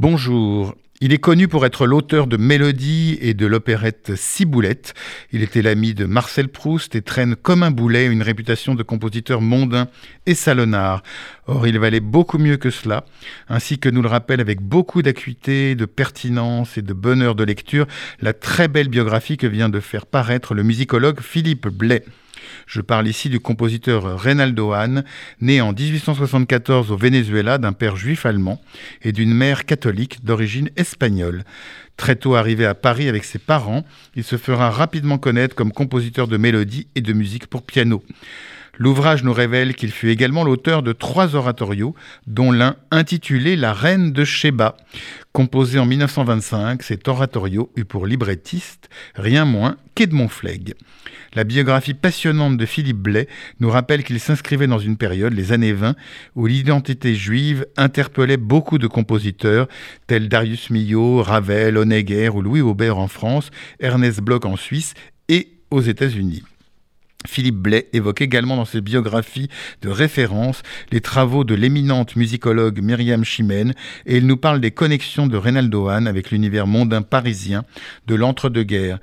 Bonjour. 0.00 0.74
Il 1.02 1.12
est 1.12 1.18
connu 1.18 1.46
pour 1.46 1.66
être 1.66 1.86
l'auteur 1.86 2.26
de 2.26 2.38
mélodies 2.38 3.18
et 3.20 3.34
de 3.34 3.44
l'opérette 3.44 4.16
Ciboulette. 4.16 4.94
Il 5.30 5.42
était 5.42 5.60
l'ami 5.60 5.92
de 5.92 6.06
Marcel 6.06 6.48
Proust 6.48 6.94
et 6.94 7.02
traîne 7.02 7.36
comme 7.36 7.62
un 7.62 7.70
boulet 7.70 8.06
une 8.06 8.22
réputation 8.22 8.74
de 8.74 8.82
compositeur 8.82 9.42
mondain 9.42 9.88
et 10.24 10.34
salonnard. 10.34 11.02
Or, 11.46 11.66
il 11.66 11.78
valait 11.78 12.00
beaucoup 12.00 12.38
mieux 12.38 12.56
que 12.56 12.70
cela, 12.70 13.04
ainsi 13.50 13.78
que 13.78 13.90
nous 13.90 14.00
le 14.00 14.08
rappelle 14.08 14.40
avec 14.40 14.62
beaucoup 14.62 15.02
d'acuité, 15.02 15.74
de 15.74 15.84
pertinence 15.84 16.78
et 16.78 16.82
de 16.82 16.94
bonheur 16.94 17.34
de 17.34 17.44
lecture 17.44 17.86
la 18.22 18.32
très 18.32 18.68
belle 18.68 18.88
biographie 18.88 19.36
que 19.36 19.46
vient 19.46 19.68
de 19.68 19.80
faire 19.80 20.06
paraître 20.06 20.54
le 20.54 20.62
musicologue 20.62 21.20
Philippe 21.20 21.68
Blais. 21.68 22.06
Je 22.66 22.80
parle 22.80 23.08
ici 23.08 23.28
du 23.28 23.40
compositeur 23.40 24.18
Reynaldo 24.18 24.72
Hahn, 24.72 25.04
né 25.40 25.60
en 25.60 25.72
1874 25.72 26.90
au 26.90 26.96
Venezuela 26.96 27.58
d'un 27.58 27.72
père 27.72 27.96
juif 27.96 28.26
allemand 28.26 28.60
et 29.02 29.12
d'une 29.12 29.34
mère 29.34 29.64
catholique 29.64 30.24
d'origine 30.24 30.70
espagnole. 30.76 31.44
Très 31.96 32.16
tôt 32.16 32.34
arrivé 32.34 32.64
à 32.64 32.74
Paris 32.74 33.08
avec 33.08 33.24
ses 33.24 33.38
parents, 33.38 33.84
il 34.14 34.24
se 34.24 34.36
fera 34.36 34.70
rapidement 34.70 35.18
connaître 35.18 35.54
comme 35.54 35.72
compositeur 35.72 36.28
de 36.28 36.36
mélodies 36.36 36.86
et 36.94 37.02
de 37.02 37.12
musique 37.12 37.46
pour 37.46 37.62
piano. 37.62 38.02
L'ouvrage 38.80 39.24
nous 39.24 39.34
révèle 39.34 39.74
qu'il 39.74 39.90
fut 39.90 40.08
également 40.08 40.42
l'auteur 40.42 40.82
de 40.82 40.92
trois 40.92 41.36
oratorios, 41.36 41.94
dont 42.26 42.50
l'un 42.50 42.76
intitulé 42.90 43.54
La 43.54 43.74
Reine 43.74 44.10
de 44.12 44.24
Sheba. 44.24 44.74
Composé 45.32 45.78
en 45.78 45.86
1925, 45.86 46.82
cet 46.82 47.06
oratorio 47.06 47.70
eut 47.76 47.84
pour 47.84 48.04
librettiste 48.04 48.88
rien 49.14 49.44
moins 49.44 49.76
qu'Edmond 49.94 50.28
Flegg. 50.28 50.74
La 51.34 51.44
biographie 51.44 51.94
passionnante 51.94 52.56
de 52.56 52.66
Philippe 52.66 52.98
Blais 52.98 53.28
nous 53.60 53.70
rappelle 53.70 54.02
qu'il 54.02 54.18
s'inscrivait 54.18 54.66
dans 54.66 54.80
une 54.80 54.96
période, 54.96 55.32
les 55.32 55.52
années 55.52 55.72
20, 55.72 55.94
où 56.34 56.46
l'identité 56.46 57.14
juive 57.14 57.64
interpellait 57.76 58.38
beaucoup 58.38 58.78
de 58.78 58.88
compositeurs 58.88 59.68
tels 60.08 60.28
Darius 60.28 60.68
Milhaud, 60.68 61.22
Ravel, 61.22 61.78
Honegger 61.78 62.30
ou 62.30 62.42
Louis 62.42 62.60
Aubert 62.60 62.98
en 62.98 63.06
France, 63.06 63.52
Ernest 63.78 64.20
Bloch 64.22 64.44
en 64.44 64.56
Suisse 64.56 64.94
et 65.28 65.60
aux 65.70 65.80
États-Unis. 65.80 66.42
Philippe 67.26 67.56
Blais 67.56 67.88
évoque 67.92 68.22
également 68.22 68.56
dans 68.56 68.64
ses 68.64 68.80
biographies 68.80 69.48
de 69.82 69.90
référence 69.90 70.62
les 70.90 71.00
travaux 71.00 71.44
de 71.44 71.54
l'éminente 71.54 72.16
musicologue 72.16 72.80
Myriam 72.82 73.24
Chimène 73.24 73.74
et 74.06 74.16
il 74.16 74.26
nous 74.26 74.38
parle 74.38 74.60
des 74.60 74.70
connexions 74.70 75.26
de 75.26 75.36
Reynaldo 75.36 75.88
Hahn 75.88 76.06
avec 76.06 76.30
l'univers 76.30 76.66
mondain 76.66 77.02
parisien 77.02 77.64
de 78.06 78.14
l'entre-deux-guerres. 78.14 78.98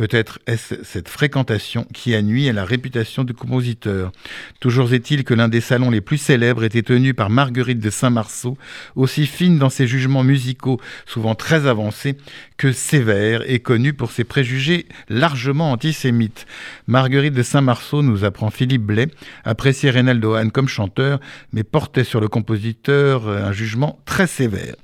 Peut-être 0.00 0.38
est-ce 0.46 0.82
cette 0.82 1.10
fréquentation 1.10 1.86
qui 1.92 2.14
a 2.14 2.22
nuit 2.22 2.48
à 2.48 2.54
la 2.54 2.64
réputation 2.64 3.22
du 3.22 3.34
compositeur. 3.34 4.12
Toujours 4.58 4.94
est-il 4.94 5.24
que 5.24 5.34
l'un 5.34 5.48
des 5.48 5.60
salons 5.60 5.90
les 5.90 6.00
plus 6.00 6.16
célèbres 6.16 6.64
était 6.64 6.80
tenu 6.80 7.12
par 7.12 7.28
Marguerite 7.28 7.80
de 7.80 7.90
Saint-Marceau, 7.90 8.56
aussi 8.96 9.26
fine 9.26 9.58
dans 9.58 9.68
ses 9.68 9.86
jugements 9.86 10.24
musicaux, 10.24 10.80
souvent 11.04 11.34
très 11.34 11.66
avancés, 11.66 12.16
que 12.56 12.72
sévère 12.72 13.42
et 13.46 13.58
connue 13.58 13.92
pour 13.92 14.10
ses 14.10 14.24
préjugés 14.24 14.86
largement 15.10 15.70
antisémites. 15.70 16.46
Marguerite 16.86 17.34
de 17.34 17.42
Saint-Marceau, 17.60 18.00
nous 18.00 18.24
apprend 18.24 18.48
Philippe 18.48 18.84
Blais, 18.84 19.08
appréciait 19.44 19.90
Reynaldo 19.90 20.32
Hahn 20.32 20.50
comme 20.50 20.66
chanteur, 20.66 21.20
mais 21.52 21.62
portait 21.62 22.04
sur 22.04 22.18
le 22.18 22.26
compositeur 22.26 23.28
un 23.28 23.52
jugement 23.52 23.98
très 24.06 24.26
sévère. 24.26 24.76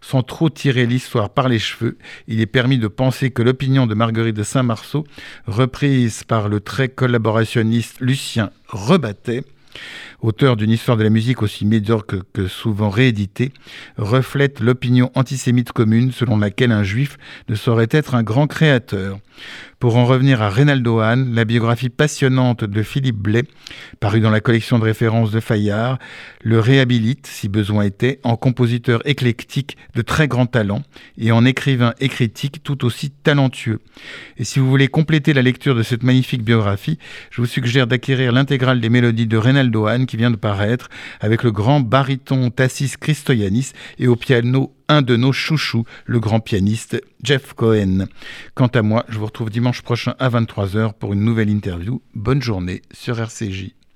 Sans 0.00 0.22
trop 0.22 0.48
tirer 0.48 0.86
l'histoire 0.86 1.28
par 1.28 1.50
les 1.50 1.58
cheveux, 1.58 1.98
il 2.28 2.40
est 2.40 2.46
permis 2.46 2.78
de 2.78 2.88
penser 2.88 3.32
que 3.32 3.42
l'opinion 3.42 3.86
de 3.86 3.94
Marguerite 3.94 4.34
de 4.34 4.44
Saint-Marceau, 4.44 5.04
reprise 5.46 6.24
par 6.24 6.48
le 6.48 6.60
très 6.60 6.88
collaborationniste 6.88 8.00
Lucien 8.00 8.48
Rebattet, 8.68 9.44
auteur 10.22 10.56
d'une 10.56 10.70
histoire 10.70 10.96
de 10.96 11.02
la 11.02 11.10
musique 11.10 11.42
aussi 11.42 11.66
médiocre 11.66 12.16
que 12.32 12.46
souvent 12.46 12.88
rééditée, 12.88 13.52
reflète 13.98 14.60
l'opinion 14.60 15.10
antisémite 15.14 15.72
commune 15.72 16.12
selon 16.12 16.38
laquelle 16.38 16.72
un 16.72 16.82
juif 16.82 17.18
ne 17.48 17.54
saurait 17.54 17.88
être 17.90 18.14
un 18.14 18.22
grand 18.22 18.46
créateur. 18.46 19.18
Pour 19.82 19.96
en 19.96 20.04
revenir 20.04 20.40
à 20.42 20.48
Reynaldo 20.48 21.00
Hahn, 21.00 21.34
la 21.34 21.44
biographie 21.44 21.88
passionnante 21.88 22.62
de 22.62 22.84
Philippe 22.84 23.16
Blais, 23.16 23.42
parue 23.98 24.20
dans 24.20 24.30
la 24.30 24.38
collection 24.38 24.78
de 24.78 24.84
références 24.84 25.32
de 25.32 25.40
Fayard, 25.40 25.98
le 26.40 26.60
réhabilite, 26.60 27.26
si 27.26 27.48
besoin 27.48 27.82
était, 27.82 28.20
en 28.22 28.36
compositeur 28.36 29.04
éclectique 29.08 29.76
de 29.96 30.02
très 30.02 30.28
grand 30.28 30.46
talent 30.46 30.84
et 31.18 31.32
en 31.32 31.44
écrivain 31.44 31.94
et 31.98 32.08
critique 32.08 32.62
tout 32.62 32.84
aussi 32.84 33.10
talentueux. 33.10 33.80
Et 34.38 34.44
si 34.44 34.60
vous 34.60 34.70
voulez 34.70 34.86
compléter 34.86 35.32
la 35.32 35.42
lecture 35.42 35.74
de 35.74 35.82
cette 35.82 36.04
magnifique 36.04 36.44
biographie, 36.44 37.00
je 37.32 37.40
vous 37.40 37.48
suggère 37.48 37.88
d'acquérir 37.88 38.30
l'intégrale 38.30 38.80
des 38.80 38.88
mélodies 38.88 39.26
de 39.26 39.36
Reynaldo 39.36 39.86
Hahn 39.86 40.06
qui 40.06 40.16
vient 40.16 40.30
de 40.30 40.36
paraître 40.36 40.90
avec 41.20 41.42
le 41.42 41.50
grand 41.50 41.80
baryton 41.80 42.50
Tassis 42.50 42.92
Christoyanis 43.00 43.72
et 43.98 44.06
au 44.06 44.14
piano 44.14 44.72
un 44.92 45.02
de 45.02 45.16
nos 45.16 45.32
chouchous, 45.32 45.84
le 46.04 46.20
grand 46.20 46.40
pianiste 46.40 47.00
Jeff 47.22 47.54
Cohen. 47.54 48.06
Quant 48.54 48.66
à 48.66 48.82
moi, 48.82 49.06
je 49.08 49.18
vous 49.18 49.24
retrouve 49.24 49.48
dimanche 49.48 49.80
prochain 49.80 50.14
à 50.18 50.28
23h 50.28 50.92
pour 50.92 51.14
une 51.14 51.24
nouvelle 51.24 51.48
interview. 51.48 52.02
Bonne 52.14 52.42
journée 52.42 52.82
sur 52.92 53.18
RCJ. 53.18 53.81